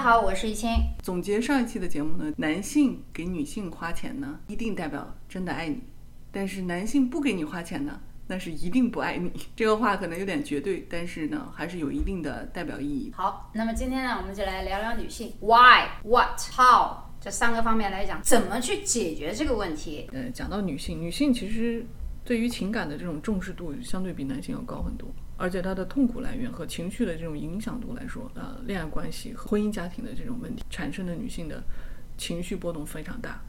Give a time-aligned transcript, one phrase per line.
[0.00, 0.70] 好，我是易清。
[1.02, 5.76] 总结上一期的节目呢，男性给女性花钱呢，一定代表真的爱你；
[6.32, 9.30] 但是男性不给你花钱呢，那是一定不爱你。
[9.54, 13.12] 这个话可能有点绝对，但是呢，还是有一定的代表意义。
[13.14, 20.08] 好，那么今天呢，我们就来聊聊女性，why、what、how 这三个方面来讲，怎么去解决这个问题。
[20.14, 21.84] 呃，讲到女性，女性其实
[22.24, 25.06] 对于情感的这种重视度，相对比男性要高很多。
[25.40, 31.62] 而且她的痛苦来源和情绪的这种影响度来说，呃，恋爱关系和婚姻家庭的这种问题产生的女性的
[32.18, 33.40] 情绪波动非常大。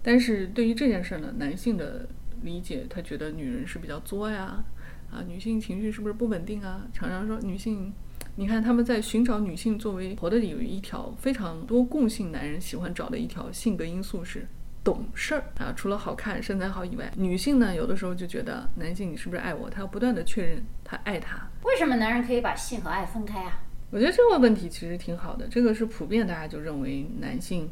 [0.00, 2.08] 但是对于这件事呢，男性的
[2.42, 4.62] 理解，他觉得女人是比较作呀，
[5.10, 6.86] 啊，女性情绪是不是不稳定啊？
[6.92, 7.92] 常常说女性，
[8.36, 14.46] 你看他们在寻找女性作为婆的有一条非常多共性，男人喜欢找的一条性格因素是。
[14.84, 19.70] 懂事儿啊，除了好看、身材好以外，女性呢，有的时候就觉得男性你是不是爱我？
[19.70, 21.48] 她要不断的确认他爱她。
[21.64, 23.62] 为什么男人可以把性和爱分开啊？
[23.90, 27.70] 我觉得这个问题其实挺好的，这个是普遍大家就认为男性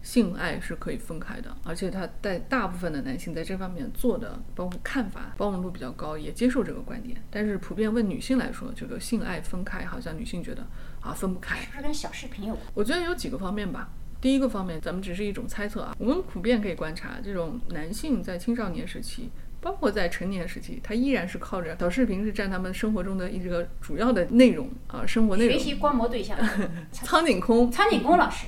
[0.00, 7.20] 性爱是可以分开的，而且他在大部分的男性在这方面做的包括看法包容度比较高，也接受这个观点。
[7.30, 10.66] 但是普遍问女性来说，这个性爱分开，好像女性觉得
[11.00, 12.66] 啊分不开，是不是跟小视频有关？
[12.74, 13.90] 我觉得有几个方面吧。
[14.24, 15.94] 第一个方面，咱们只是一种猜测啊。
[15.98, 19.28] 我们普遍可以观察，这种男性在青少年时期，
[19.60, 25.58] 包括在成年时期，他依然是靠着小视频是占他们生活中的一个主要的内容啊，生活内容。
[25.58, 26.38] 学习观摩对象，
[26.90, 27.70] 苍井空。
[27.70, 28.46] 苍井空老师，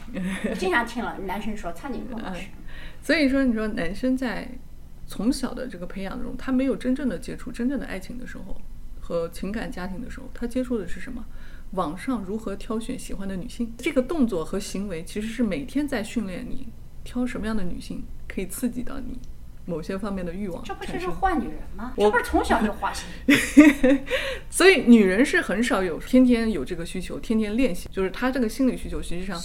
[0.48, 2.46] 我经常听了男生说苍井空老师。
[3.02, 4.48] 所以说，你说男生在
[5.06, 8.58] 从小的这个培养中，他没有真正的接触真正的爱情的时候，
[8.98, 11.22] 和情感家庭的时候，他接触的是什么？
[11.76, 13.72] 网上如何挑选喜欢的女性？
[13.78, 16.66] 这个动作和行为其实是每天在训练你
[17.04, 19.18] 挑什么样的女性可以刺激到你
[19.64, 20.64] 某些方面的欲望。
[20.64, 21.92] 这不就是坏女人吗？
[21.96, 23.06] 这不是从小就花心。
[24.50, 29.38] 所以女人是很少有天天有这个需求，天天练习，就是她这个心理需求实际上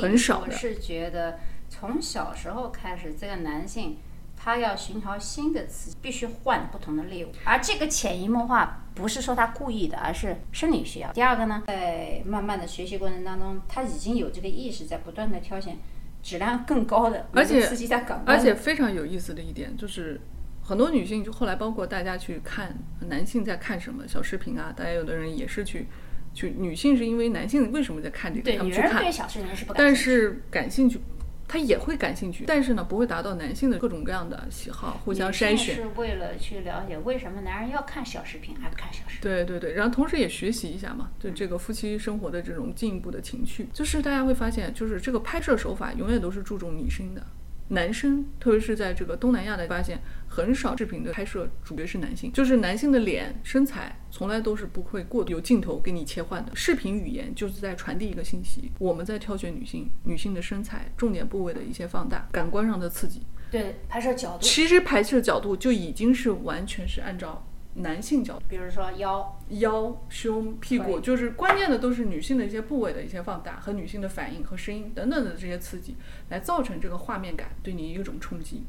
[0.00, 0.52] 很少的。
[0.52, 1.38] 我是觉得
[1.68, 3.98] 从小时候开始，这个男性。
[4.44, 11.10] 他要寻找新的刺激，必须换不同的猎物，而这个潜移默化不是说他故意的，而是生理需要。
[11.14, 15.78] 第二个呢，在慢慢的学习过程当中，他已经有这个意识，在不断的挑选
[16.22, 18.36] 质量更高的刺激在感官。
[18.36, 20.20] 而且非常有意思的一点就是，
[20.62, 22.76] 很多女性就后来包括大家去看
[23.08, 25.86] 男性在看什么小视频啊，大家有的人也是去
[26.34, 31.00] 去女性是因为男性为什么在看这个，他们去看，对小视频是不感，但是感兴趣。
[31.46, 35.76] 他也会感兴趣，但是呢，不会达到男性的各种各样的喜好，互相筛选。
[35.76, 39.22] 是为了去了解为什么男人要看小视频，还不看小视频？
[39.22, 47.24] 对对对，然后同时也学习一下嘛，对这个夫妻生活的这种进一步的情趣，就是大家会发现，就是这个拍摄手法永远都是注重女生的。
[47.68, 56.54] 男生，特别是在这个东南亚的发现，很少视频的拍摄主角是男性，就是男性的脸、身材从来都是不会过有镜头给你切换的。
[56.54, 63.22] 视频语言就是在传递一个信息，我们在挑选女性，女性的身材、重点部位的一些放大、感官上的刺激。
[63.50, 67.46] 对，拍摄角度，其实拍摄角度就已经是完全是按照。
[67.76, 75.96] 男性角度，比如说腰、腰、胸、屁股，就是关键的都是女性的一些部位的一些放大和女性的反应和声音等等的这些刺激，
[76.28, 78.62] 来造成这个画面感对你一种冲击。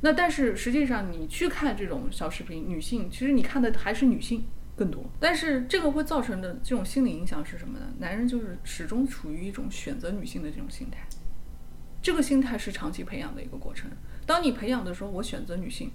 [0.00, 4.44] 那但是实际上你去看这种小视频，女性其实你看的还是女性
[4.76, 5.04] 更多。
[5.18, 7.86] 但是这个会造成的这种心理影响是什么呢？
[7.98, 11.00] 男人就是始终处于一种选择女性的这种心态，
[12.00, 13.90] 这个心态是长期培养的一个过程。
[14.24, 15.90] 当你培养的时候，我选择女性。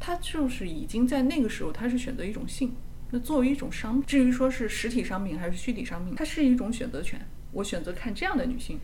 [0.00, 2.74] 他就是已经在那个时候，他是选择一种性。
[3.10, 7.20] 那作为一种商品，至于说是实体商品还是虚拟商品，它是一种选择权。
[7.52, 8.78] 我选择看这样的女性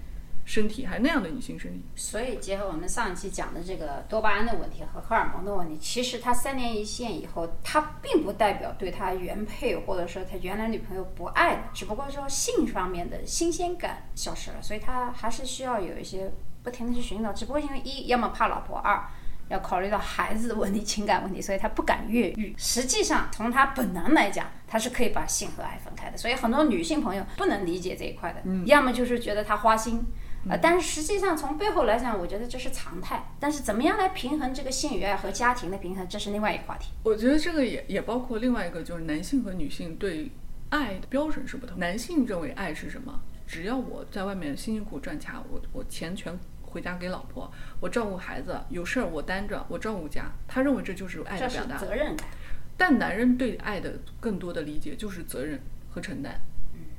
[0.45, 1.81] 身体，还是那样的女性身体。
[1.95, 16.33] 所以结合我们上一期讲的这个多巴胺的问题和荷尔蒙的问题，其实他三年一线以后，他并不代表对他原配或者说他原来女朋友不爱了，只不过说性方面的新鲜感消失了，所以他还是需要有一些
[16.65, 17.33] 不停的去寻找。
[17.33, 19.01] 只不过因为一要么怕老婆，二。
[19.49, 22.55] 要考虑到孩子的问题、情感问题，所以他不敢越狱。
[22.57, 26.17] 实际上，从他本能来讲，他是可以把性和爱分开的。
[26.17, 30.05] 所以很多女性朋友不能理解这一块的，要么就是觉得他花心，
[30.49, 33.25] 呃，但是实际上从背后来讲，我觉得这是常态。
[33.39, 36.91] 但是怎么样来平衡这个性与爱和家庭的平衡，这是另外一个话题。
[37.05, 40.31] 我觉得这个也也包括另外一个，就是男性和女性对
[40.71, 41.79] 爱的标准是不同。
[41.79, 43.21] 男性认为爱是什么？
[43.47, 46.37] 只要我在外面辛辛苦赚钱，我我钱全。
[46.67, 50.27] 回家给老婆，我照顾孩子，有事儿我担着，我照顾家。
[50.47, 51.77] 他认为这就是爱的表达。
[51.79, 52.29] 责任感。
[52.77, 55.59] 但男人对爱的更多的理解就是责任
[55.89, 56.39] 和承担。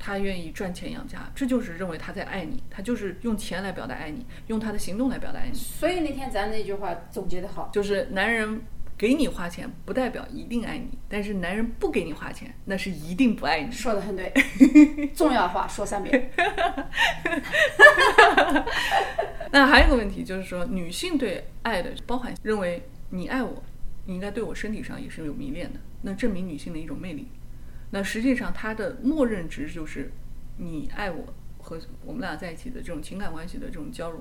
[0.00, 2.62] 他愿意赚钱养家，这就是认为他在爱你。
[2.70, 5.58] 他就是用钱来表达爱你，用他的行动来表达爱你。
[5.58, 8.60] 所以那天咱那句话总结的好，就是男人
[8.98, 13.70] 给你花钱不代表一定爱你，但是男人不给你花钱，那是一定不爱你。
[13.70, 14.32] 说的很对，
[15.14, 16.30] 重要话说三遍。
[19.52, 23.62] 那还有一个问题就是说，女性对爱的包含认为你爱我，
[24.04, 27.28] 你应该对我身体上也是有迷恋的，那证明女性的一种魅力。
[27.90, 30.10] 那实际上她的默认值就是
[30.56, 34.20] 你爱我和我们俩在一起的这种情感关系的这种交融，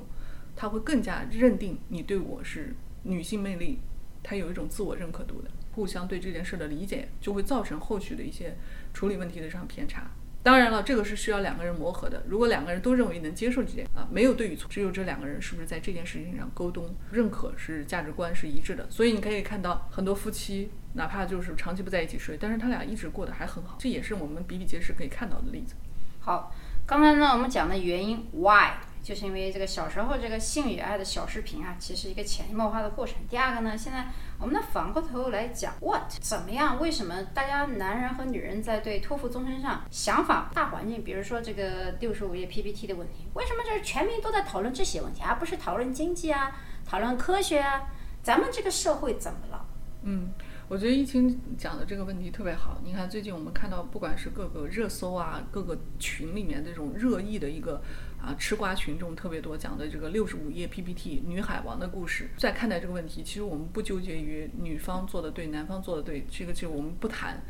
[0.55, 3.79] 她会更加认定你对我是女性魅力。
[4.27, 8.57] 他有一种自我认可度的，互相对这件事的理解，就会造成后续的一些
[8.93, 10.11] 处理问题的上偏差。
[10.43, 12.23] 当然了，这个是需要两个人磨合的。
[12.27, 18.85] 如果两个人都认为能接受这件啊，没有对与错，只有这两个人是不是在这件事情上沟通、认可是价值观是一致的。
[18.89, 25.75] 所以你可以看到很多夫妻，哪怕就是长期不在一起睡，但是他俩一直过得还很好，这也是我们比比皆是可以看到的例子。
[26.19, 26.53] 好，
[26.85, 28.71] 刚才呢我们讲的原因 why。
[29.01, 33.15] 就是因为这个小时候这个性与爱的小视频啊，其实一个潜移默化的过程。
[33.29, 34.07] 第二个呢，现在
[34.39, 36.79] 我们呢反过头来讲，what 怎么样？
[36.79, 46.51] 为什么大家男人和女人在对托付终身上想法大环境，比如说这个六十五页 PPT 的问题，为什么就是全民都在讨论这些问题，而不是讨论经济啊，
[46.85, 47.83] 讨论科学啊？
[48.21, 49.65] 咱们这个社会怎么了？
[50.03, 50.31] 嗯。
[50.69, 52.77] 我觉得疫情讲的这个问题特别好。
[52.83, 57.81] 你看，最近我们看到，不管是各个热搜啊，各个群里面这种热议的一个
[58.19, 67.41] 啊吃瓜群众特别多，讲的这个六十五页 PPT 女海王的故事，在看待这个问题，其实我们不纠结于女方做的对，男方做的对，这个就我们不谈。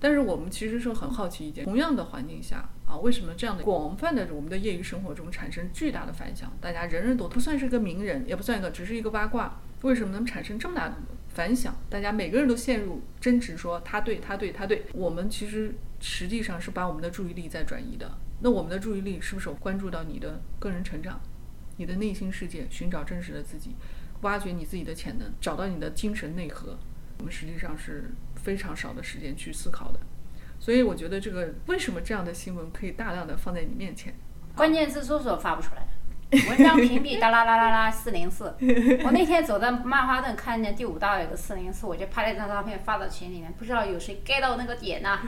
[0.00, 6.52] 但是我们其实是很好奇一点，同样的环境下啊，为什么这样的广泛的我们的业余生活中产生巨大的反响？
[6.60, 10.96] 大家人人都不算是个名人，也不算一个，只是一个八卦，为什么能产生这么大的？
[11.28, 14.84] 反响，大家每个人都陷入争执，说他对，他对，他对。
[14.92, 18.16] 我们其实实际上是把我们的注意力在转移的。
[18.44, 21.18] 那我们的注意力是不是有关注到你的个人成长、
[21.78, 23.74] 你的内心世界，寻找真实的自己，
[24.20, 26.76] 挖掘你自己的潜能，找到你的精神内核？
[27.20, 30.00] 我们实际上是非常少的时间去思考的。
[30.60, 34.14] 所以我觉得这个为什么这样的新闻可以大量的放在你面前？
[34.54, 35.82] 关键字搜索发不出来。
[36.50, 38.54] 文章屏蔽哒啦啦啦啦四零四，
[39.04, 45.18] 我那天走在曼哈顿，看见第五道有个四零四，我就拍了一张照片发到群里面，不知道有谁 get 到那个点呢？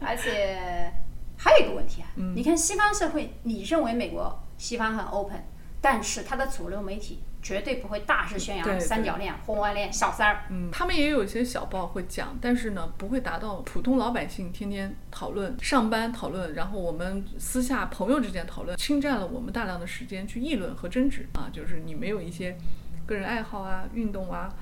[0.00, 0.90] 而且
[1.36, 5.44] 还有一个问题啊，你看西方社会，你认为美国西方很 open，
[5.80, 7.22] 但是它的主流媒体。
[7.42, 10.42] 绝对不会大肆宣扬三角恋、婚外恋、小三儿。
[10.50, 21.48] 嗯，他们也有一些小报会讲，但是呢，不会达到普通老百姓天天讨论、上班讨论，然后我们私下朋友之间讨论，侵占了我们大量的时间去议论和争执啊。
[21.52, 22.58] 就是你没有一些
[23.06, 24.52] 个人爱好啊、运动啊。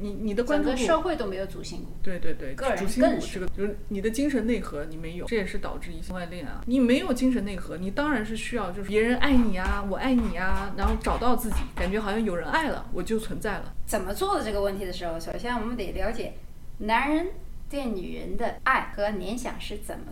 [0.00, 6.62] 你你的关注整个社会都没有主心骨，对对对，个人更是个，就是你的精神内核你没有，这也是导致一些外恋啊。
[6.66, 13.72] 你没有精神内核，你当然是需要就是别人爱你啊，我爱你啊，然后找到自己，感觉好像有人爱了，我就存在了。
[13.86, 16.34] 怎么做的这个问题的时候，首先我们得了解
[16.78, 17.28] 男人
[17.70, 20.04] 对女人的爱和联想是怎么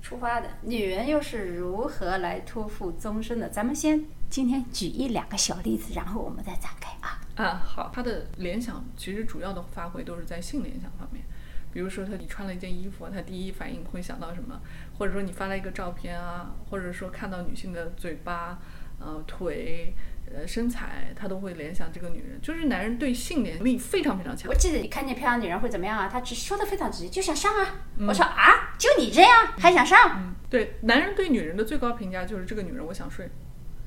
[0.00, 3.48] 出发的，女人又是如何来托付终身的。
[3.48, 7.17] 咱们先今天举一两个小例子，然后我们再展开啊。
[7.38, 11.24] 啊，好，他的联想其实主要的发挥都是在性联想方面，
[11.72, 14.60] 比如说他你穿了一件衣服，他第一反应会想到什么？
[14.98, 18.58] 或者说你发了一个照片啊，或者说看到女性的嘴巴、
[18.98, 19.94] 呃腿、
[20.26, 22.40] 呃身材，他都会联想这个女人。
[22.42, 24.50] 就是男人对性联力非常非常强。
[24.50, 26.08] 我记得你看见漂亮女人会怎么样啊？
[26.12, 27.86] 他只说的非常直接，就想上啊。
[28.00, 29.96] 我说啊，就你这样还想上？
[30.16, 33.30] 嗯，对，男人对女人的最高评价就是这个女人我想睡，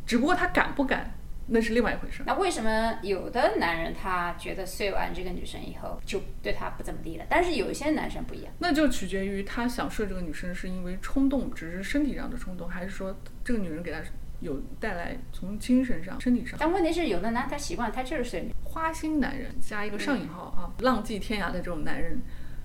[0.06, 1.18] 只不过他敢不敢？
[1.54, 2.24] 那是另外一回事。
[2.26, 8.54] 那为什么有的男人他觉得睡完这个女生以后就对她不怎么地了，但是有一些男生不一样？
[8.60, 14.00] 那就取决于他想睡这个女生是因为冲动，只是身体上的冲动，还是说这个女人给他
[14.40, 16.58] 有带来从精神上、身体上？
[16.58, 18.56] 但问题是，有的男他习惯他就是睡女。
[18.64, 22.22] 花心男人加一个上引号啊，浪迹天涯的这种男人，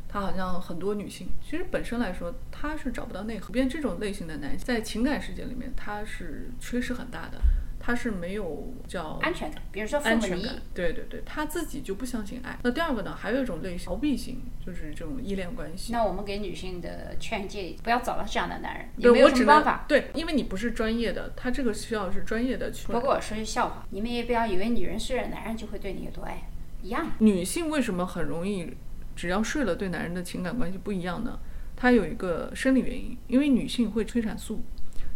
[0.08, 3.52] 他好像很多女性其实本身来说他是找不到内核。
[3.52, 7.40] 变这种类型的男性在情感世界里面他是缺失很大的。
[7.86, 12.58] 他是没有叫安全感，比如说父母离异，对对对，他自己就不相信爱。
[12.64, 15.92] 那第二个呢，还有一种类型，逃避型，就是这种依恋关系。
[15.92, 19.84] 那我们给女性的劝诫，不要找到这样的男人，有没有什么办法？
[19.86, 22.88] 对，因为你不是专业的，他这个需要是专业的去。
[22.88, 26.42] 不过我说句笑话，你们也不要以为女人睡了，男人就会对你有多爱，
[26.82, 27.12] 一样。
[27.20, 28.74] 女性为什么很容易，
[29.14, 31.38] 只要睡了，对男人的情感关系不一样呢？
[31.76, 34.64] 它有一个生理原因，因为女性会催产素，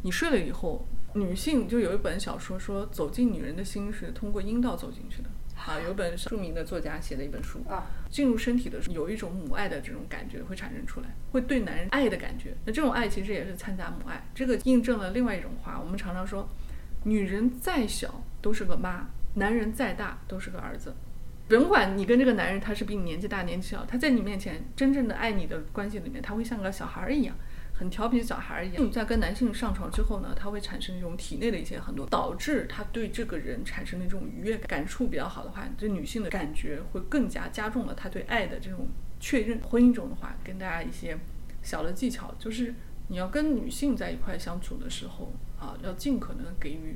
[0.02, 0.86] 你睡了以后。
[1.14, 5.80] 女性就有一本小说说，走进女人的心是通过阴道走进去的啊。
[5.80, 12.54] 有本著名的作家写的一本书啊，进入身体的时候有一种母爱的这种感觉会产生出来，会对男人爱的感觉。
[12.64, 15.80] 那这种爱其实也是掺杂母爱，这个印证了另外一种话。
[15.82, 16.48] 我们常常说，
[17.04, 20.94] 女人再小都是个妈，男人再大都是个儿子。
[21.48, 27.34] 甭管你跟这个男人他是比你年纪大年纪小，他在你面前真正的爱你的关系里面，他会像个小孩儿一样。
[27.80, 28.90] 很调皮的小孩一样。
[28.90, 38.86] 在跟男性上床之后呢，他会产生一种体内的一些很多，导致他对这个人产生的这种愉悦感感触比较好的话，对女性的感觉会更加加重了他对爱的这种
[39.18, 39.58] 确认。
[39.62, 41.18] 婚姻中的话，跟大家一些
[41.62, 42.74] 小的技巧，就是
[43.08, 46.94] 你要跟女性在一块相处的时候啊，要尽可能给予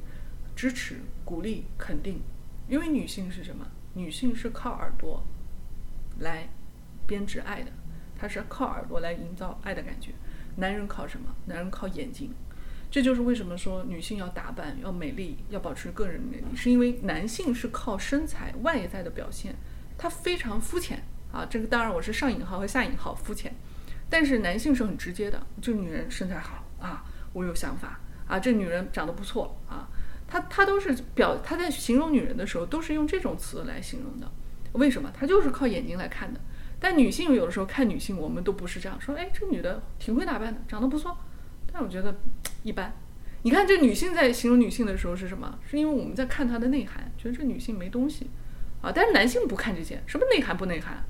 [0.55, 2.21] 支持、鼓励、肯定，
[2.69, 3.67] 因为女性是什么？
[3.95, 5.25] 女性是靠耳朵
[6.19, 6.47] 来
[7.07, 7.71] 编织爱的，
[8.19, 10.13] 她是靠耳朵来营造爱的感觉。
[10.57, 11.35] 男人靠什么？
[11.47, 12.31] 男人靠眼睛，
[12.91, 19.55] 这就是为什么说女性要打扮、要美丽、要保持个人魅力，是因为男性是靠身材外在的表现，
[19.99, 21.47] 他非常肤浅啊。
[21.49, 23.53] 这个当然我是上引号和下引号肤浅，
[24.09, 29.89] 但是男性是很直接的，这女人身材好啊，我有想法啊，这女人长得不错啊，
[30.29, 34.31] 他他都是表他在形容女人的时候都是用这种词来形容的，
[34.73, 35.11] 为什么？
[35.13, 36.41] 他就是靠眼睛来看的。
[36.79, 39.15] 但女性有的时候看女性，我们都不是这样说。
[39.15, 41.17] 哎，这女的挺会打扮的，长得不错。
[41.73, 42.15] 但我觉得
[42.63, 42.95] 一般。
[43.43, 45.59] 你看这女性在形容女性的时候是什么？
[45.69, 48.31] 是因为我们在看她的内涵，觉得这女性没东西
[48.81, 48.91] 啊。
[48.95, 51.05] 但是男性不看这些，什么内涵不内涵？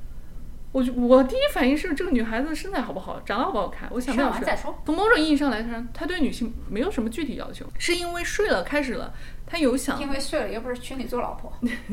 [0.75, 3.89] 我就我第一反应是这个女孩子身材好不好，长得好不好看？
[3.93, 4.77] 我想要再说。
[4.85, 9.15] 从某种意义上来说，他对女性没有什么具体要求，是因为睡了开始了，
[9.47, 10.01] 他有想。
[10.01, 11.53] 因为睡了又不是娶你做老婆。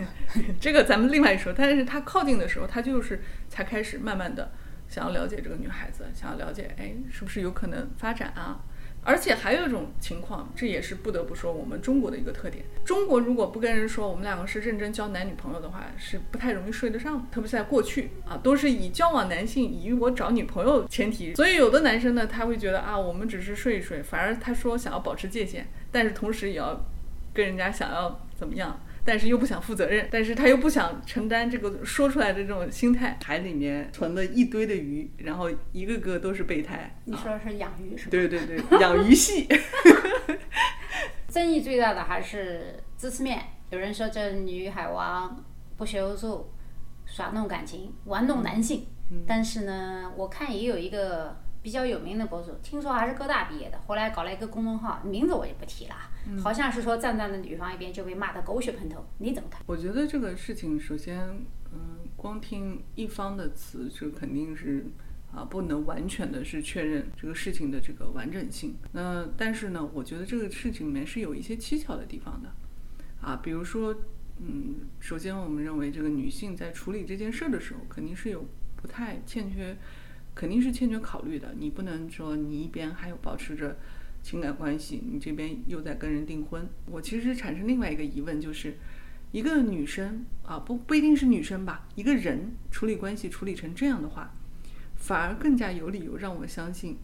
[0.60, 1.54] 这个咱们另外说。
[1.56, 4.52] 但是他靠近的时候，他就是才开始慢慢的
[4.90, 8.60] 想要了解这个女孩子，想要了解，哎，是不是有可能发展啊？
[9.04, 12.64] 而且还有一种情况，这也是不得不说我们中国的一个特点。
[12.86, 17.26] 中国如果不跟人说我们两个是认真交男女朋友的话，是不太容易睡得上的。
[17.32, 21.34] 特别是在过去啊，都是以交往男性以我找女朋友前提。
[21.34, 26.86] 所以有的男生呢，他会觉得啊，我们只是睡一睡，反而他说想要保持界限，但是同时也要
[27.34, 28.80] 跟人家想要怎么样。
[29.04, 33.18] 但是又不想负责任，但是他又不想承担这个说出来的这种心态。
[33.24, 36.96] 海里面存了一堆的鱼，然后一个个都是备胎。
[37.06, 38.12] 你说的是养鱼是吧？
[38.12, 39.48] 对对对，养鱼系。
[41.28, 45.44] 争议最大的还是知识面，有人说这女海王
[45.78, 46.52] 不学无术，
[47.06, 48.86] 耍弄感情，玩弄男性。
[49.28, 51.41] 但是呢，我看也有一个。
[51.62, 55.96] 比较有名的博主，听说还是哥大毕业的，后来搞了一个公众号，名字我就不提了。
[56.42, 59.04] 好像是说站在了女方一边，就被骂得狗血喷头。
[59.18, 59.62] 你怎么看？
[59.66, 61.20] 我觉得这个事情，首先，
[61.74, 64.86] 嗯，光听一方的词，这肯定是
[65.34, 68.76] 啊，不能完全的是确认这个事情的这个完整性。
[68.92, 72.50] 那但是呢，我觉得这个事情里面是有一些蹊跷的地方的，
[73.22, 73.96] 啊，比如说，
[74.40, 79.76] 嗯，首先我们认为这个女性在处理这件事的时候，肯定是有不太欠缺。
[80.34, 81.54] 肯定是欠缺考虑的。
[81.58, 83.78] 你不能说你一边还有保持着
[84.22, 86.68] 情感关系，你这边又在跟人订婚。
[86.86, 88.76] 我其实产生另外一个疑问，就是
[89.32, 94.34] 一个女生啊，不不一定是女生吧，一个人处理关系处理成这样的话，
[94.96, 96.98] 反而更加有理由让我相信，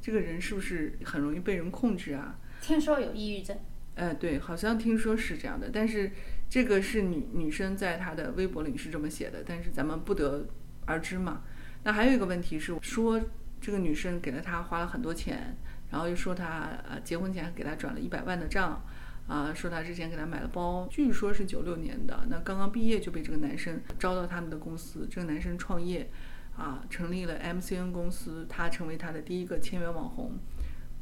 [0.00, 2.38] 这个人是不是很容易被人控制啊？
[2.60, 3.56] 听说有抑郁症。
[3.94, 5.68] 哎，对，好像听说是这样的。
[5.72, 6.12] 但是
[6.48, 10.46] 这个是女女生在她的微博里是这么写的，但是咱们不得
[10.86, 11.42] 而知嘛。
[11.84, 13.20] 那还有一个问题是说，
[13.60, 15.56] 这个女生给了他花了很多钱，
[15.90, 18.80] 然后又说他呃结婚前给他转了一百万的账，
[19.26, 26.08] 啊，说他之前给他买了包，据说是九六年的，那刚刚毕业就被这个男生招到他们的公司，这个男生创业，
[26.56, 30.38] 啊，成立了 MCN 公司，他成为他的第一个签约网红。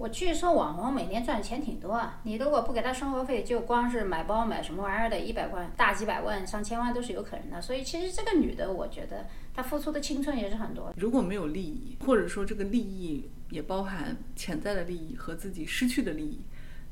[0.01, 7.61] 我据说网红每年赚钱挺多啊，你如果不给他生活费，就光是买包买什么玩意儿的，一百万大几百万上千万都是有可能的。
[7.61, 10.91] 所以其实这个女的，我觉得她付出的青春也是很多。
[10.97, 16.41] 如果没有利益，或者说这个利益也包含潜在的利益和自己失去的利益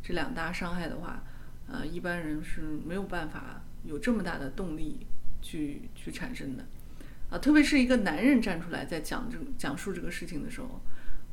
[0.03, 1.23] 这两大伤害的话，
[1.67, 5.07] 呃，一般人是没有办法有这么大的动力
[5.41, 6.65] 去去产生的，
[7.31, 10.79] 啊，特别是一个男人站出来在讲这讲述这个事情的时候。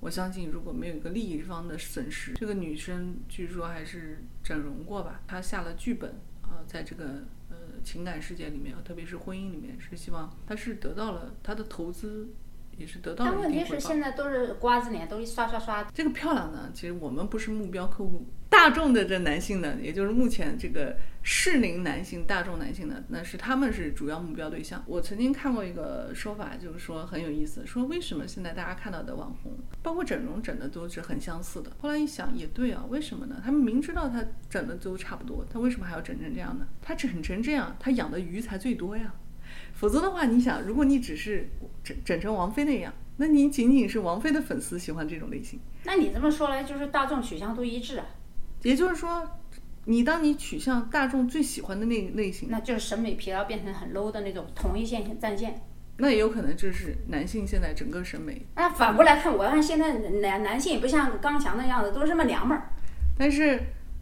[0.05, 5.19] 我相信，如果没有一个利益方的损失，这个女生据说还是整容过吧？
[5.25, 6.11] 她下了剧本
[6.43, 12.29] 啊，在这个呃情感世界里面，特别是婚姻里面，是希望她是得到了她的投资，
[12.77, 15.83] 也是得到了但问题是现在都是瓜子脸，都是刷刷刷。
[15.93, 18.25] 这个漂亮呢，其实我们不是目标客户。
[18.47, 24.81] 大众的这男性呢，也就是目前这个适龄男性、大众男性呢，那是他们是主要目标对象。
[24.87, 31.71] 我曾经看过一个说法，就是说很有意思，说为什么现在大家看到的网红，包括整容整的都是很相似的。
[31.81, 33.41] 后来一想，也对啊，为什么呢？
[33.43, 36.65] 他们明知道他整的都差不多，他为什么还要整成这样呢？
[36.81, 39.13] 他整成这样，他养的鱼才最多呀。
[39.75, 41.47] 否则的话，你想，如果你只是
[41.83, 45.59] 整整成王菲那样，那你仅仅是王菲的粉丝喜欢这种类型。
[45.83, 48.05] 那你这么说来，就是大众取向都一致啊。
[48.63, 49.29] 也就是说，
[49.83, 55.61] 你当你取向大众最喜欢的那类型，那就是审美疲劳变成很 low 的那种同一线战线。
[55.97, 58.45] 那也有可能这是男性现在整个审美。
[58.55, 62.69] 那反过来看，我看现在男男性也不像刚强那样子，都是这么娘们儿。
[63.17, 63.59] 但是，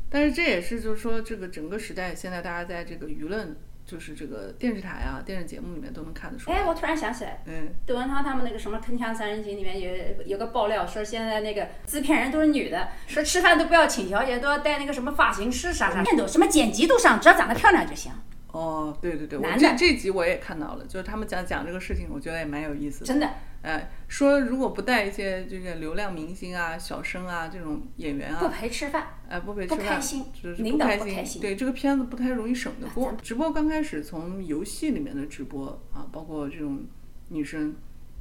[0.10, 6.58] 但是这也是就是说，这个整个时代，现在大家在这个舆论，就是这个电视台啊、电视节目里面都能看得出来。
[6.58, 18.12] 哎，我突然想起来，嗯，窦文涛他们那个什么《铿锵三人行》里面有有个爆料，说现在那个制片人都是女的，说吃饭都不要请小姐，都要带那个什么发型师啥啥，都什么剪辑都上，只要长得漂亮就行。
[18.53, 23.05] 哦，对对对，我这这集我也看到了，就是他们讲讲这个事情，我觉得也蛮有意思的。
[23.07, 23.27] 真的，
[23.63, 33.12] 哎，说如果不带一些这个流量明星啊、小生啊这种演员啊不啊，陪吃饭，哎，不陪吃饭，不开心就是不开心对这个片子不太容易省得过。
[33.24, 36.86] 直播刚开始从游戏里面的直播啊，包括这种
[37.29, 37.75] 女生，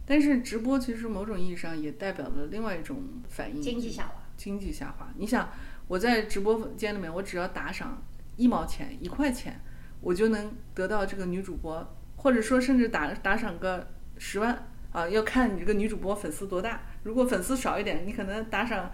[0.06, 4.14] 但是直播其实某种意义上也代表了另外一种反应，经济下滑。
[4.34, 5.12] 经济下滑。
[5.18, 5.50] 你想，
[5.88, 8.02] 我在直播间里面，我只要打赏
[8.36, 9.60] 一毛钱、一块钱，
[10.02, 16.82] 我就能得到这个女主播，或者说甚至打打赏个十万啊，要看你这个女主播粉丝多大。
[17.04, 18.90] 如果粉丝少一点，你可能打赏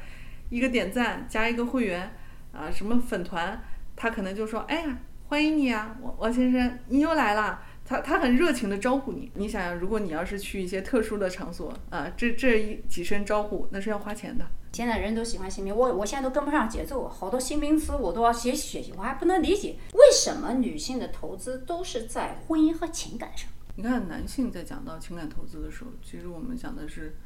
[0.51, 2.15] 一个点赞加一个会员
[2.53, 3.61] 啊，什么粉团，
[3.97, 4.99] 他可能就说：“哎呀，
[5.29, 9.31] 欢迎你啊，王王先生，你又来了。”他他很热情的招呼你。
[9.35, 14.47] 你想想，如果你要是去一些特殊的场所啊，这这一几声招呼那是要花钱的。
[14.75, 27.17] 现在人都喜欢新名，我我现在都跟不上节奏，好多新名词我都要学习学习，我还不能理解为什么女性的投资都是在婚姻和情感上，你看，男性在讲到情感投资的时候，其实我们讲的是，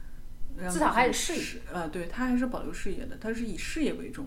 [0.70, 4.26] 至少还有事业是呃，对他还是保留事业的，他是以事业为重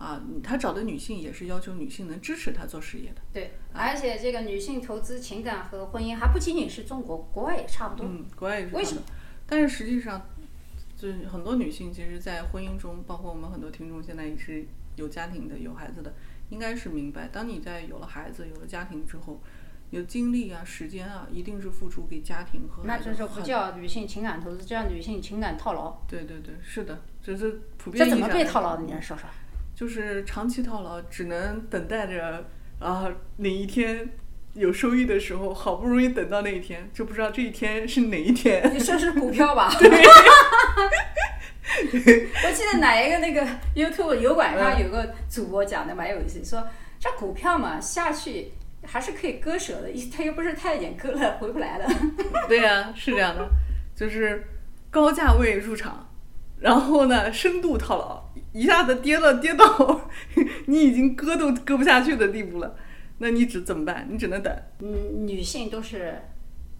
[0.00, 0.20] 啊。
[0.42, 3.20] 他找的女性也是要求女性能支持他做事业的。
[3.32, 8.04] 对，而且这个女性投资情感和婚姻还不仅仅是中国，国外也差不多。
[8.04, 8.96] 嗯，国外也是？
[9.46, 10.22] 但是实际上，
[10.96, 14.64] 就是很多女性其实，在婚姻中，包括我们很多听众现在也是
[14.96, 16.14] 有家庭的、有孩子的，
[16.48, 19.40] 应该是明白，当你在有了孩子、有了家庭之后，
[19.90, 26.00] 有精力啊、时间啊，一定是付出给家庭和那就不叫女性情感投资，这叫女性情感套牢。
[26.06, 28.82] 对对对，是的，这是普遍这怎么被套牢的？
[28.84, 29.28] 你来说说。
[29.80, 32.44] 就是长期套牢，只能等待着
[32.80, 34.10] 啊哪一天
[34.52, 38.70] 有收益的时候，好不容易等到那一天，就不知道这一天是哪一天。
[38.74, 39.72] 你说是股票吧？
[41.82, 46.62] 我记得哪一个那个 YouTube 油管上有个主播讲的蛮有意思，说
[46.98, 48.52] 这股票嘛下去
[48.84, 51.88] 还是可以割舍的，它又不是太监，割了回不来了。
[52.46, 53.48] 对呀、是这样的，
[53.96, 54.44] 就是
[54.90, 56.06] 高价位入场，
[56.58, 58.19] 然后呢深度套牢，
[58.52, 60.10] 一下子跌了跌到
[60.66, 62.74] 你已经割都割不下去的地步了，
[63.18, 64.06] 那你只怎么办？
[64.10, 64.54] 你只能等。
[64.80, 66.20] 嗯，女性都是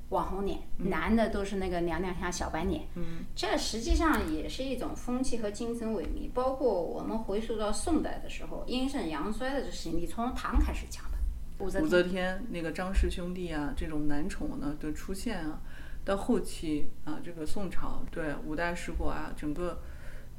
[0.08, 2.82] 网红脸，男的都是那个娘娘腔小白脸。
[2.96, 6.30] 嗯，这实际上也是一种风气和精神萎靡。
[6.34, 11.18] 包括我们回溯到宋代的时候，阴盛阳衰的这事情，你从唐开始讲的。
[11.64, 15.60] 武则天武则天那个张氏兄弟啊，这种男宠呢的出现啊，
[16.04, 19.78] 到后期啊，这个宋朝对五代十国啊，整个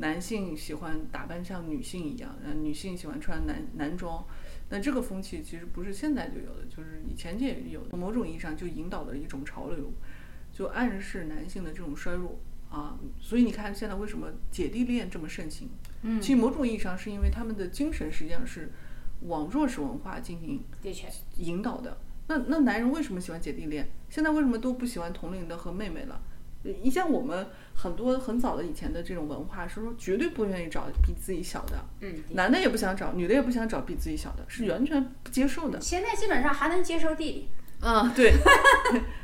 [0.02, 4.26] 男性喜欢打扮像女性一样，呃，女性喜欢穿男男装。
[4.70, 9.94] 那这个风气其实不是现在就有的，就是以前就也有的，某种意义上就引导了一种潮流，
[10.52, 12.40] 就暗示男性的这种衰弱
[12.72, 12.98] 啊。
[13.20, 15.70] 所以你看现在为什么姐弟恋这么盛行？
[16.02, 18.72] 嗯，其实某种意义上是因为他们的精神实际上是
[19.28, 20.64] 往弱势文化进行，
[21.38, 21.98] 引导的。
[22.28, 23.88] 那那男人为什么喜欢姐弟恋？
[24.10, 26.20] 现在为什么都不喜欢同龄的和妹妹了？
[26.64, 35.80] 呃你像我们很多很早的以前的这种文化，是说绝对不愿意找比自己小的，嗯，男的也不想找，女的也不想找比自己小的，是完全不接受的。
[35.82, 38.34] 现在基本上还能接受弟弟，啊，对。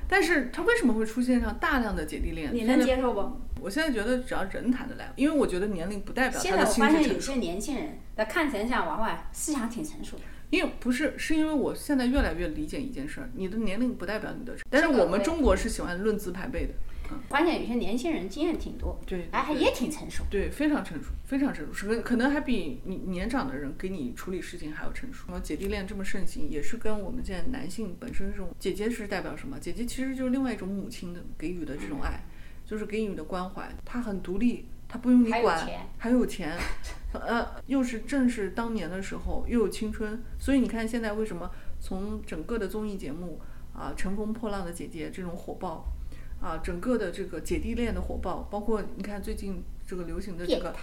[0.09, 2.49] 但是他为什么会出现上大量的姐弟恋？
[2.55, 3.41] 你能接受不？
[3.59, 7.19] 我现在觉得只要人谈得来，因为我觉得年龄不代表现他的在我发现有。
[7.19, 10.23] 些年轻人，他看起来像娃娃，思想挺成熟的。
[10.49, 16.73] 因为不是，是因为我现在越来越理解一件事儿，你的年龄不代表你的，但是我们中国是喜欢论资排辈的，
[17.29, 20.23] 发现有些年轻人经验挺多，对，哎，还也挺成熟。
[20.29, 25.27] 对，非常成熟，非常成熟，可可能还比你年长的人给你处理事情还要成熟。
[25.41, 29.59] 姐弟恋这么盛行，也是跟我们现在男性本身这种姐姐是代表什么？
[29.59, 32.23] 姐姐其实就是另外一种母亲的给予的这种爱，
[32.65, 33.69] 就是给予的关怀。
[33.85, 36.57] 她很独立，她不用你管，钱还有钱，
[37.13, 43.39] 呃，又是正是当年的时候，又有青春，所以你看现在为什么从整个的综艺节目
[43.73, 45.85] 啊，《乘风破浪的姐姐》这种火爆。
[46.41, 50.73] 啊，整个的这个姐弟恋的火爆，包括你看最近这个流行的这个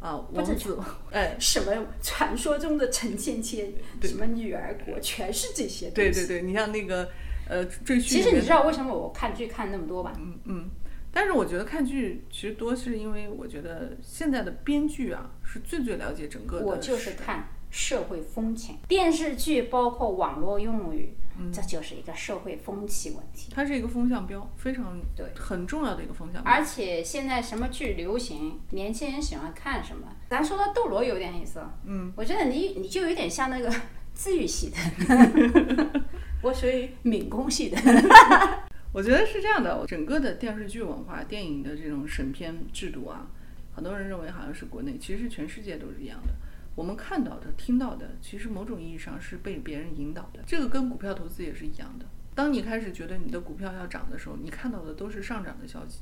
[0.00, 0.78] 啊，王子，
[1.10, 1.72] 哎， 什么
[2.02, 3.72] 传说中的陈芊芊，
[4.02, 6.10] 什么女儿国，全是这些东西。
[6.10, 7.08] 对对对，你像那个
[7.48, 10.12] 呃赘婿其实你知道为什么我看剧看那么多吧？
[10.18, 10.70] 嗯嗯，
[11.12, 18.78] 但是我觉得看剧其实多是因为我觉得现在的编剧啊是最最了解整个的我就是看社会风情。
[18.88, 21.14] 电视剧包括网络用语，
[21.52, 23.50] 这就是一个社会风气问题。
[23.54, 26.52] 它是一个风向标，非常对很重要的一个风向标。
[26.52, 30.08] 而且现在什么剧流行，年轻人喜欢看什么。
[30.30, 33.72] 咱说到斗罗有点意思，嗯，我觉得你你就有点像那个
[34.14, 36.02] 治愈系的，
[36.42, 37.78] 我属于敏攻系的。
[38.92, 43.26] 我觉得是这样的，整个的电视剧文化、电影的这种审片制度啊，
[43.74, 46.34] 很多人认为好像是国内，其实全世界都是一样的。
[46.74, 50.42] 我们看到的、听到的，其实某种意义上是被别人引导的。
[50.46, 52.06] 这个跟股票投资也是一样的。
[52.34, 56.00] 当你开始觉得你的股票要涨的时候，你看到的都是上涨的消息，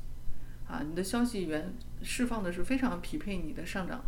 [0.67, 4.01] 啊，你的消息源释放的是非常匹配你的上涨。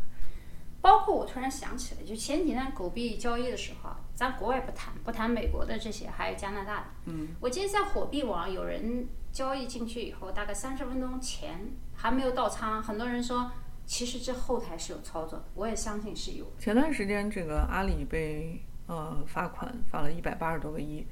[0.80, 6.86] 包括我突然想起来，就前几天狗币交易的时候，咱国外不谈，不谈美国的这些，还有加拿大的。
[7.06, 7.30] 嗯。
[7.42, 11.60] 我记得在火币网有人交易进去以后，大概三十分钟前
[11.96, 13.52] 还没有到仓，很多人说
[13.86, 16.46] 其实这后台是有操作的，我也相信是有。
[16.60, 21.06] 前段时间这个阿里被呃罚款，罚了一百八十多个亿。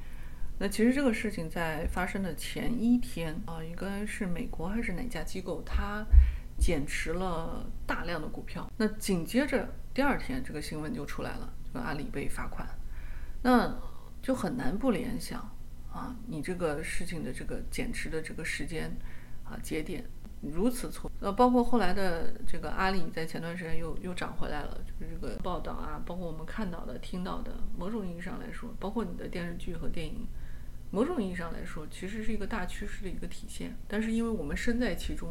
[0.60, 6.06] 那其实这个事情在发生的前一天啊，应该是美国还是哪家机构，它。
[6.60, 12.70] 减持了大量的股票，那紧接着第二天这个新闻就出来了，这个阿里被罚款，
[13.42, 13.76] 那
[14.22, 15.40] 就很难不联想
[15.92, 18.96] 啊，你这个事情的这个减持的这个时间
[19.44, 20.06] 啊节点
[20.42, 30.28] 如此错，呃，包括后来的这个阿里在前段时间又又涨回来了，就是这个报道啊，包括我们看到的、听到的，某种意义上来说，包括你的电视剧和电影，
[30.90, 35.30] 某种意义上来说，其实是一个大趋势的一个体现，但是因为我们身在其中。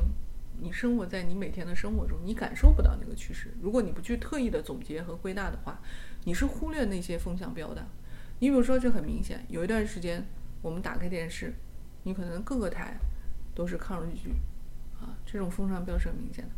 [0.63, 3.51] 你生活在你每天的生活中，你感受不到那个趋势。
[3.63, 5.81] 如果你不去特意的总结和归纳的话，
[6.25, 7.83] 你是忽略那些风向标的。
[8.41, 10.23] 你比如说，这很明显，有一段时间
[10.61, 11.55] 我们打开电视，
[12.03, 12.95] 你可能各个台
[13.55, 14.35] 都是抗日剧，
[15.31, 16.51] 这种风向标是很明显的。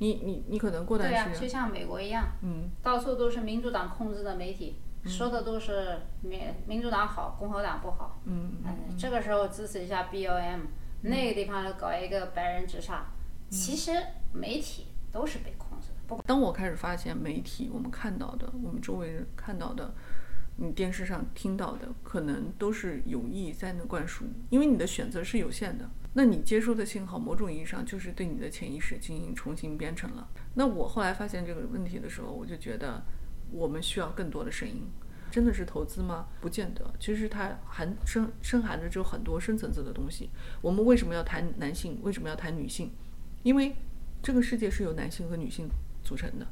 [0.00, 10.60] 你你你可能过段时间，对就像美国一样，嗯，到处都是民主党控制的媒体，说的都是民民主党好，共和党不好，嗯嗯，这个时候支持一下 BOM，
[11.00, 13.06] 那个地方搞一个白人直上。
[13.50, 13.90] 其实
[14.32, 15.94] 媒体都是被控制的。
[16.06, 19.92] 不当我开始发现媒体，我们看到的，我们周围人看到的，
[20.56, 25.90] 你电视上听到的，可能都是有意在那灌输，因为你的选择是有限的。
[26.14, 30.28] 那你接收的信号，某种意义上就是对你的潜意识进行重新编程了。
[30.54, 33.02] 那我后来发现这个问题的时候，我就觉得
[33.52, 34.88] 我们需要更多的声音。
[35.30, 36.26] 真的是投资吗？
[36.40, 36.90] 不见得。
[36.98, 40.30] 其实它含深深含着就很多深层次的东西。
[40.62, 41.98] 我们为什么要谈男性？
[42.02, 42.90] 为什么要谈女性？
[43.42, 43.76] 因为
[44.22, 45.68] 这个世界是由男性和女性
[46.02, 46.46] 组成的。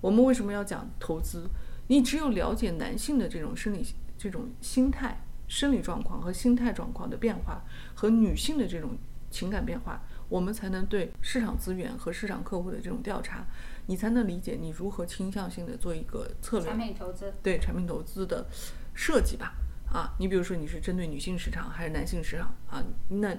[0.00, 1.50] 我们为什么要讲投资？
[1.88, 3.84] 你只有了解男性的这种生理、
[4.16, 7.62] 这种心态、生理状况和心态状况的变化，
[7.94, 8.96] 和女性的这种
[9.30, 13.44] 情感变化，我们才能对市场资源和市场客户的这种调查，
[13.86, 16.68] 你才能理解你如何倾向性的做一个策略。
[16.68, 18.46] 产品投资对产品投资的
[18.94, 19.52] 设计吧。
[19.92, 22.82] 啊，你比如说你是针对女性市场还是男性市场啊？
[23.08, 23.36] 那。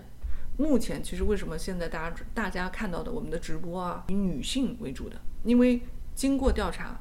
[0.58, 5.20] 目前其实为什么现在大家大家看到的我们的直播啊，以女性为主的？
[5.44, 5.82] 因为
[6.14, 7.00] 经过调查，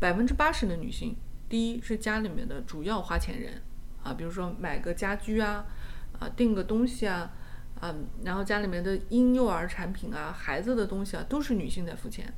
[0.00, 1.16] 百分之八十的女性，
[1.48, 3.62] 第一是家里面的主要花钱人
[4.02, 5.66] 啊，比如说买个家居啊，
[6.18, 7.30] 啊订个东西啊，
[7.80, 12.32] 啊，然后家里面的婴幼儿产品啊，孩子的东西啊，都是女性在付钱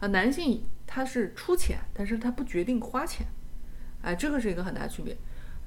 [0.00, 3.26] 啊，男性他是出钱，但是他不决定花钱，
[4.02, 5.16] 哎，这个是一个很大区别。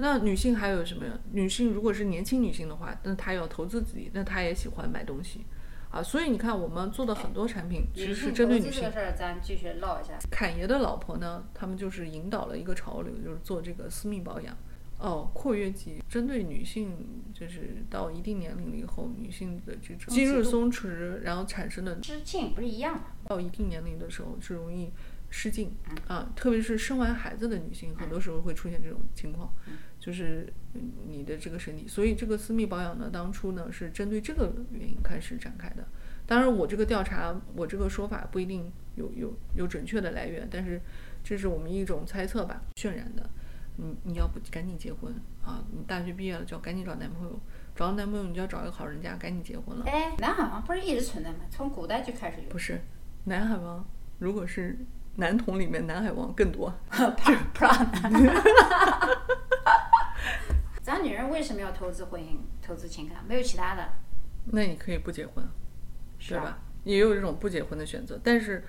[0.02, 1.04] 那女性还有什么？
[1.32, 5.46] 女性如果是年轻女性的话，那她要投资自己，那她也喜欢买东西，
[5.92, 8.82] 啊，所以你看我们做的很多产品其实是针对女性。
[8.82, 10.14] 这个事儿咱继续唠一下。
[10.32, 14.56] 侃爷的老婆呢，他们就是引导了一个潮流，就是做这个私密保养。
[15.00, 16.92] 哦，括约肌针对女性，
[17.34, 23.04] 就是到一定年龄了以后，女性的这种肌肉松弛，然后产生的失禁不是一样吗？
[23.26, 24.92] 到一定年龄的时候是容易
[25.30, 25.72] 失禁
[26.08, 29.54] 啊，特别是生完孩子的女性，很多时候会出现这种情况。
[30.00, 30.52] 就是
[31.08, 35.86] 你的这个身体，所以这个私密保养呢，当初呢是针对这个原因开始展开的。
[36.26, 40.82] 当然，我这个调查，我这个说法不一定有有有准确的来源，但是
[41.22, 43.30] 这是我们一种猜测吧，渲染的。
[43.82, 45.10] 你你要不赶紧结婚
[45.42, 45.64] 啊？
[45.72, 47.40] 你大学毕业了就要赶紧找男朋友，
[47.74, 49.86] 找到男朋友你就要找一个好人家，赶紧结婚了。
[49.86, 51.38] 哎，南海王不是一直存在吗？
[51.50, 52.50] 从古代就开始有。
[52.50, 52.82] 不是，
[53.24, 53.86] 南海王
[54.18, 54.78] 如果是
[55.16, 56.74] 男童里面，南海王更多。
[60.82, 63.24] 咱女人为什么要投资婚姻、投资情感？
[63.26, 63.88] 没有其他的。
[64.52, 65.46] 那你可以不结婚，
[66.18, 66.58] 是吧？
[66.84, 68.20] 也有这种不结婚的选择。
[68.24, 68.66] 但是，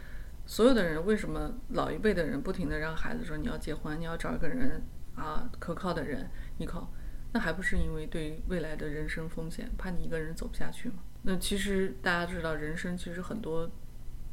[0.46, 4.82] 所有的人为什么老一辈的人不停的让孩子说你要结婚，你要找一个人
[5.14, 6.90] 啊，可靠的人依靠？
[7.32, 10.96] 那还不是因为对未来的人生风险，怕你一个人走不下去吗？
[11.22, 13.70] 那其实大家知道，人生其实很多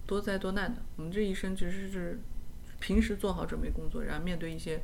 [0.06, 0.82] 多灾多难的。
[0.96, 2.20] 我们这一生其实是
[2.80, 4.82] 平时做好准备工作，然后面对一些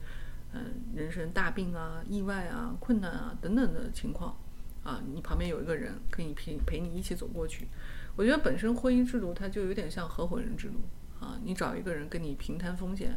[0.53, 0.61] 嗯
[0.95, 4.37] 人生大病啊、意外啊、困难啊等等的情况
[4.83, 7.67] 啊，你旁边有一个人可以陪陪你一起走过去。
[8.15, 10.75] 我觉得本身婚姻制度它就有点像合伙人制度
[11.19, 13.15] 啊，你找一个人跟你平摊风险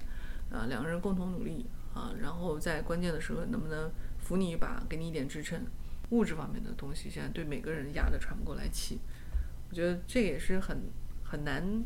[0.50, 5.64] 啊，两个人共同努力啊，然后在关键的时候能不能扶你一把，给你一点支撑。
[6.10, 9.00] 物质方面的东西现在对每个人压得喘不过来气，
[9.70, 10.82] 我觉得这也是很
[11.24, 11.82] 很难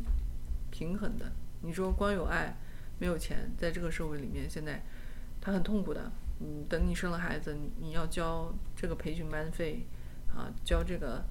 [0.69, 1.31] 平衡的。
[1.61, 2.55] 你说光有爱
[2.99, 4.83] 没有钱，在这个社会里面现在
[5.39, 6.11] 他很痛苦的。
[6.43, 9.85] 嗯，等你生了孩子，你你要交这个培训班费
[10.27, 11.23] 啊，交这个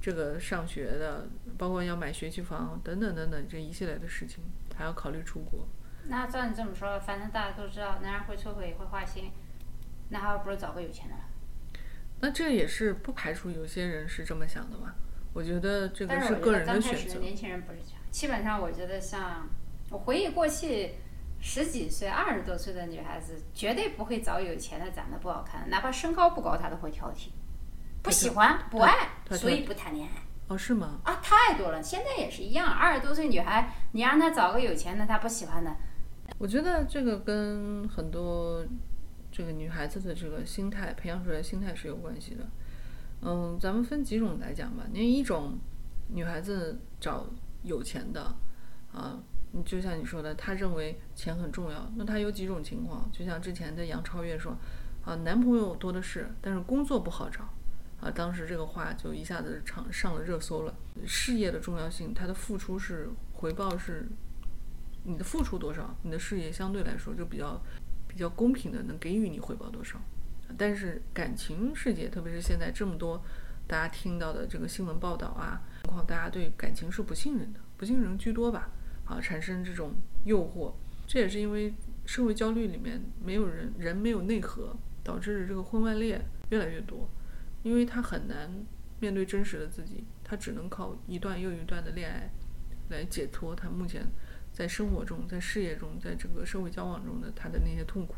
[0.00, 4.42] 这个上学的，包括要买学区房等等等等这一系列的事情，
[4.76, 5.66] 还要考虑出国。
[6.08, 9.30] 那照你这么说，反正大家都知道，男人会出轨会花心，
[10.08, 11.22] 那还不如找个有钱的了。
[12.20, 14.94] 那这也是不排除有些人是这么想的嘛？
[15.32, 17.20] 我觉得这个但是我觉得个人刚开始的选择。
[17.20, 19.46] 年轻人不是这样，基本上我觉得像
[19.90, 20.92] 我回忆过去
[21.40, 27.28] 十几岁、二十多岁的女孩子，绝对不会找有钱的、长得不好看的，哪怕身高不高，她都会挑剔，
[28.02, 31.00] 不喜欢、不爱，所以不谈恋爱哦，是吗？
[31.04, 31.82] 啊，太多了。
[31.82, 35.76] 现在也是一样，二十多岁女孩，你让她找个有钱的，她不喜欢的，
[36.38, 38.64] 我觉得这个跟很多
[39.32, 42.46] 这个女孩子的这个心态培养出来的心态是有关系的。
[43.22, 44.84] 嗯，咱们分几种来讲吧。
[44.92, 45.58] 那一种
[46.08, 47.26] 女孩子找
[47.62, 48.34] 有钱的
[48.92, 49.18] 啊，
[49.52, 51.90] 你就像你说的，她认为钱很重要。
[51.96, 54.56] 那她有几种情况，就像之前的杨超越说
[55.04, 57.48] 啊，男朋友多的是，但是工作不好找。
[57.98, 60.74] 啊，当时这个话就一下子上上了热搜了。
[61.06, 64.06] 事业的重要性，它的付出是回报是
[65.06, 67.62] 你的付出多少，你的事业相对来说就比较
[68.08, 70.00] 比较公平的能给予你回报多少。
[70.58, 73.22] 但是感情世界，特别是现在这么多
[73.66, 78.68] 大家听到的这个新闻报道啊，情况大家对感情是不信任的，不信任居多吧？
[79.04, 79.92] 啊，产生这种
[80.24, 80.72] 诱惑，
[81.06, 81.72] 这也是因为
[82.04, 87.08] 社会焦虑里面没有人人没有内核，导致这个婚外恋越来越多，
[87.62, 88.50] 因为他很难
[88.98, 92.30] 面对真实的自己，他只能靠一段又一段的恋爱
[92.88, 94.06] 来解脱他目前
[94.56, 98.14] 在生活中、在事业中、在整个社会交往中的他的那些痛苦。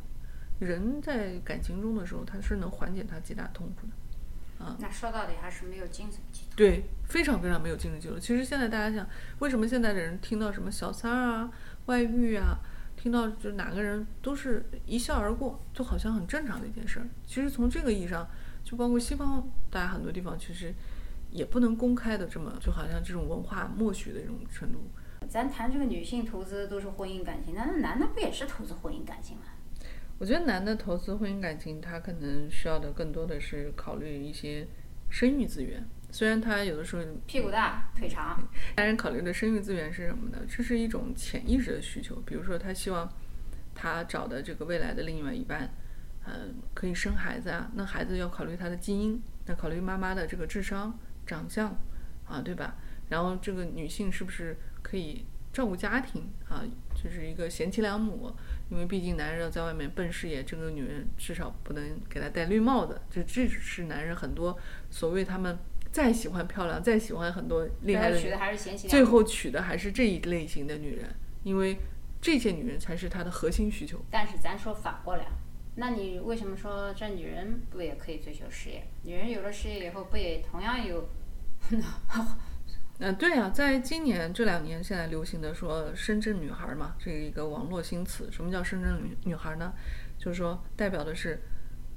[0.61, 4.77] 人在感情中的时候，他是能缓解他极大痛苦的。
[4.79, 6.55] 那说到底还是没有精神寄托。
[6.57, 8.20] 对，非常非常没有精神寄托。
[8.20, 9.09] 其实现在大家想，
[9.40, 11.53] 为什么现在的人听到什么小三儿啊、
[11.87, 12.59] 外遇啊，
[12.96, 17.07] 听到就哪个人都是一笑而过，就好像很正常的一件事儿。
[17.27, 18.29] 其实从这个意义上，
[18.62, 20.72] 就包括西方，大家很多地方其实
[21.31, 24.81] 也不能公开的这么，就好像这种文化默许的这种程度。
[25.28, 29.44] 咱谈这个女性投资都是婚姻感情，那那男的不也是投资婚姻感情吗？
[30.18, 34.66] 我觉得男的投资婚姻感情，他可能需要的更多的是考虑一些
[35.09, 35.87] 生育资源。
[36.11, 38.42] 虽然他有的时候屁股大腿长，
[38.74, 40.38] 但是考虑的生育资源是什么呢？
[40.48, 42.16] 这是一种潜意识的需求。
[42.24, 43.07] 比如说，他希望
[43.74, 45.70] 他找的这个未来的另外一半，
[46.24, 47.70] 嗯，可以生孩子啊。
[47.74, 51.76] 那孩子要考虑他的基因，那考虑妈妈的这个智商、长相
[52.26, 52.76] 啊，对吧？
[53.11, 54.57] 然后这个女性是不是
[54.88, 56.62] 可以照顾家庭啊？
[56.94, 58.33] 就是一个贤妻良母。
[58.70, 63.01] 因为毕竟男人要在外面奔事业，这个女人至少不能给他戴绿帽子。
[63.11, 64.59] 这这是男人很多
[64.90, 65.59] 所谓他们
[65.90, 69.05] 再喜欢漂亮，再喜欢很多厉害的女娶的还是贤妻良最。
[69.05, 71.79] 后娶的还是这一类型的女人，因为
[72.20, 73.98] 这些女人才是他的核心需求。
[74.11, 75.27] 但是咱说反过来，
[75.77, 78.87] 那你为什么说这女人不也可以追求事业？
[79.03, 81.09] 女人有了事业以后，不也同样有？
[83.00, 88.28] 嗯，对啊，在今年这两年，现在流行的说“深圳女孩”嘛，这是一个网络新词。
[88.32, 89.72] 什么叫深圳女女孩呢？
[90.18, 91.40] 就是说代表的是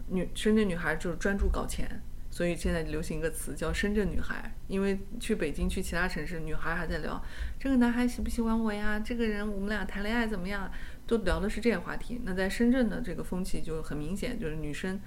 [0.09, 4.53] 女深圳女孩就是专注搞钱，所以现在流行一个词叫“深圳女孩”。
[4.69, 7.19] 因为去北京、去其他城市，女孩还在聊
[7.59, 8.99] 这个男孩喜不喜欢我呀？
[8.99, 10.71] 这个人我们俩谈恋爱怎么样？
[11.07, 12.21] 都聊的是这些话题。
[12.23, 14.99] 那在深圳的这个风气就很明显，就是女生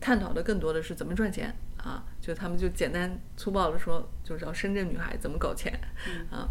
[0.00, 5.72] 探讨的更多的是怎么赚钱啊，就他们就简单粗暴的说，就叫深圳女孩怎么搞钱
[6.30, 6.48] 啊。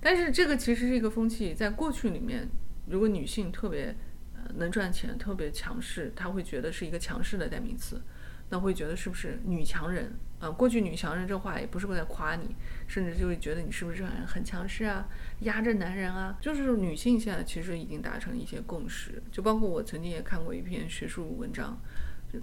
[0.00, 2.48] 但是这个其实是一个风气，在过去里面，
[2.86, 3.94] 如果女性特别
[4.34, 8.00] 呃能赚钱、特别强势，她会觉得是一个强势的代名词，
[8.48, 10.50] 那会觉得是不是女强人啊？
[10.50, 12.56] 过去女强人这话也不是在夸你，
[12.88, 15.06] 甚至就会觉得你是不是很很强势啊，
[15.40, 16.36] 压着男人啊。
[16.40, 21.78] 就是女性现在其实已经达成一些共识，就包括我曾经也看过一篇学术文章。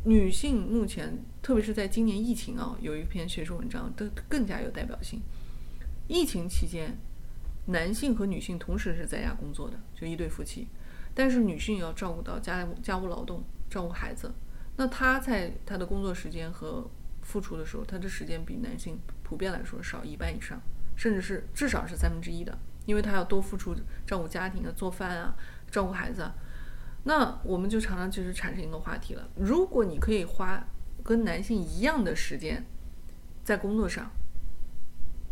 [0.03, 5.21] 女性目前，特别是在今年疫情啊，有一篇学术文章都更加有代表性。
[6.07, 6.97] 疫情期间，
[7.67, 10.67] 男性和女性同时是在家工作的，就一对夫妻，
[11.13, 14.31] 但是女性要照顾到家家务劳动，照顾孩子，
[14.75, 16.89] 那她在她的工作时间和
[17.21, 20.61] 付出的时候，她的时间比男性普遍来说少一半以上，
[20.97, 23.73] 甚至是至少是三分之一的，因为她要多付出
[24.05, 25.33] 照顾家庭啊、做饭啊，
[25.71, 26.35] 照顾孩子啊。
[27.07, 30.61] 那我们就常常就是产生一个话题了：如果你可以花
[31.05, 32.61] 跟男性一样的时间
[33.45, 34.11] 在工作上，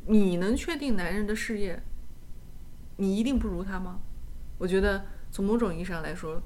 [0.07, 1.83] 你能确定男人的事业，
[2.95, 3.99] 你一定不如他吗？
[4.57, 6.41] 我觉得从某种意义上来说，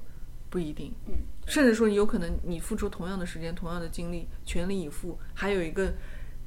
[0.50, 0.92] 不一定。
[1.06, 1.14] 嗯，
[1.46, 5.94] 甚至说有可能你付出同样的时间、同样的精力，全力以赴，还有一个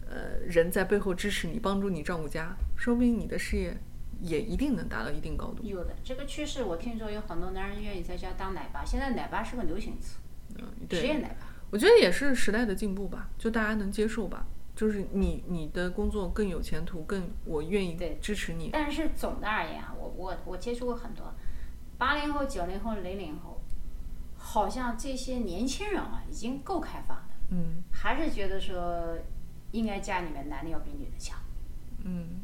[0.10, 3.78] 呃人在背后支持你、帮助你照顾家，说明你的事业
[4.24, 5.64] 也一定能达到一定高度。
[5.64, 10.18] 有的这个趋势，我听说有很多男人愿意在家当奶爸，现在奶爸是个流行词，
[10.58, 11.48] 嗯，职业对，奶爸。
[11.70, 14.46] 我觉得也是时代的进步吧，就大家能接受吧。
[14.76, 18.70] 就是你你的工作更有前途，更我愿意对支持你。
[18.74, 21.32] 但是总的而言啊，我我我接触过很多
[21.98, 23.62] 八零后、九零后、零零后，
[24.36, 29.16] 好像这些年轻人啊已经够开放的，嗯还是觉得说
[29.72, 31.38] 应该家里面男的要比女的强。
[32.04, 32.42] 嗯，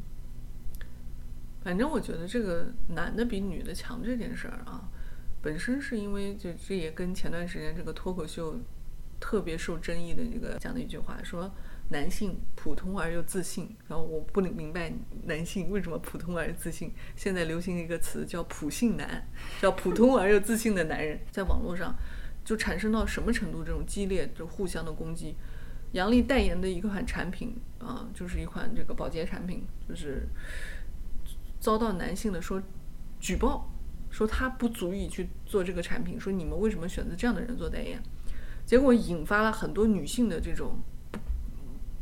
[1.69, 4.89] 反正我觉得这个男的比女的强这件事儿啊，
[5.39, 8.57] 本身是因为就这也跟前段时间这个脱口秀
[9.19, 11.53] 特别受争议的这个讲的一句话说。
[11.91, 16.93] 男性普通而又自信，然后我不能明白男性为什么普通而又自信。
[17.15, 19.27] 现在流行一个词叫“普信男”，
[19.59, 21.95] 叫普通而又自信的男人，在网络上
[22.45, 23.63] 就产生到什么程度？
[23.63, 25.35] 这种激烈就互相的攻击。
[25.93, 30.27] 杨笠代言的一款产品啊，就是一款这个保洁产品，就是
[31.59, 32.61] 遭到男性的说
[33.19, 33.69] 举报，
[34.09, 38.01] 说他不足以去做这个产品，说你们为什么选择这样的人做代言？
[38.65, 40.79] 结果引发了很多女性的这种，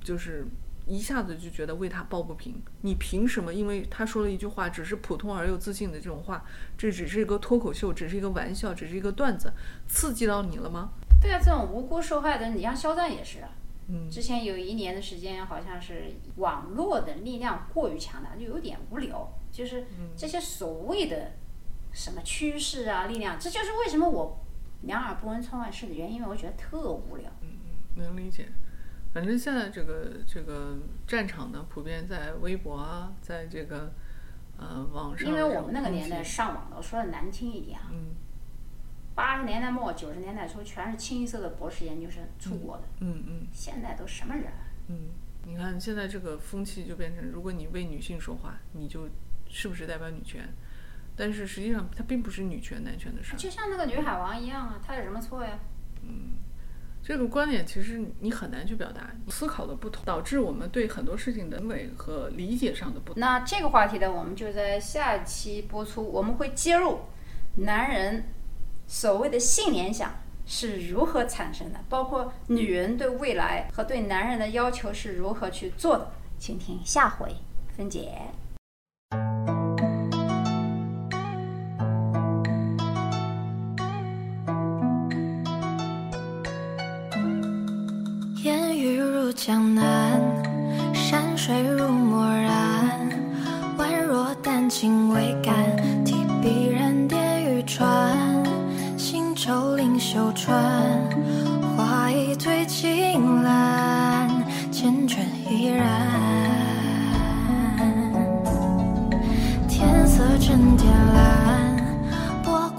[0.01, 0.45] 就是
[0.85, 2.61] 一下子就觉得为他抱不平。
[2.81, 3.53] 你凭什么？
[3.53, 6.43] 因为他说了一句话，只是普通而又自信的这种话，
[6.77, 9.51] 这只是一个脱口秀，只是一个玩笑，只是一个段子，
[9.87, 10.91] 刺激到你了吗？
[11.21, 13.49] 对啊，这种无辜受害的，你像肖战也是啊。
[13.89, 19.31] 嗯之前有一年的时间，好像是网络的力量过于强大，就有点无聊。
[19.51, 21.31] 就是这些所谓的
[21.93, 24.45] 什么趋势啊、力量，这就是为什么我
[24.81, 27.31] 两耳不闻窗外事的原因，因为我觉得特无聊。
[27.95, 28.47] 能理解。
[29.13, 33.91] 反正现在这个这个战场呢，普遍在微博啊，在这个
[34.57, 35.27] 呃网上。
[35.27, 38.09] 因为我们那个年代，上网的，说的难听一点啊，嗯
[39.17, 44.69] 八十年代末九十年代初全是清一色的博士研究生出国的，嗯嗯现在都什么人啊？
[44.89, 45.09] 嗯，
[45.43, 49.09] 你看现在这个风气就变成，如果你为女性说话，你就
[49.49, 50.47] 是不是代表女权？
[51.15, 53.37] 但是实际上它并不是女权男权的事儿。
[53.37, 55.57] 就像那个女海王一样啊，她有什么错呀？
[56.03, 56.33] 嗯
[57.01, 63.19] 这个观点其实你很难去表达，思考的不同，导致我们对很多事情的认为和理解上的不同。
[63.19, 66.99] 那这个话题呢，我们就在下一期播出，我们会接入
[67.55, 68.23] 男人
[68.89, 70.11] 所谓的性联想
[70.45, 77.35] 是如何产生的，包括女人对未来和对男人的要求是如何去做的，请听下回
[77.75, 78.13] 分解。
[88.43, 89.96] 烟雨如江南，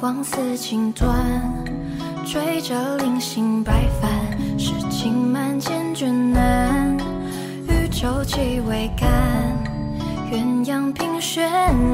[0.09, 1.05] 光似锦缎。
[2.25, 4.11] 追着零星白帆，
[4.59, 6.97] 诗情满笺卷难，
[7.69, 9.07] 渔舟气未干，
[10.33, 11.43] 鸳鸯凭绚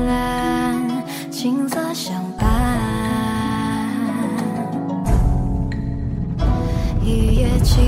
[0.06, 2.46] 烂，青色相伴。
[7.02, 7.84] 一叶轻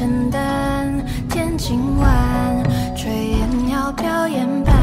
[0.00, 1.04] 声声浅淡。
[1.28, 2.64] 天尽晚，
[2.96, 4.74] 炊烟袅飘烟斑。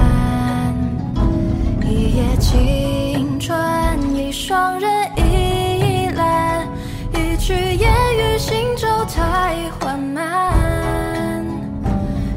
[1.81, 6.67] 一叶轻船，一双人倚栏，
[7.15, 10.53] 一曲烟雨行舟太缓慢。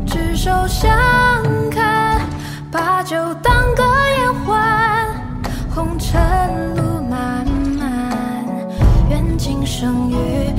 [0.06, 0.90] 执手相
[1.70, 2.18] 看，
[2.72, 3.84] 把酒当歌
[4.18, 5.06] 言欢，
[5.74, 7.46] 红尘路漫
[7.78, 8.16] 漫，
[9.10, 10.49] 愿今生与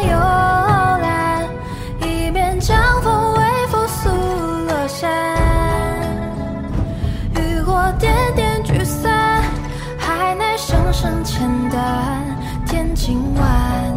[0.00, 0.18] 又
[0.98, 1.46] 来
[2.02, 4.08] 一面，江风微拂素
[4.66, 5.10] 罗衫，
[7.36, 9.42] 渔火点点聚散，
[9.98, 12.22] 海内声声浅淡，
[12.66, 13.87] 天近晚。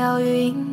[0.00, 0.69] 鸟云。